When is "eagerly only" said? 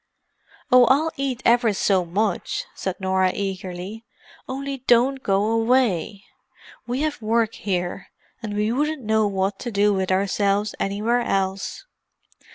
3.35-4.79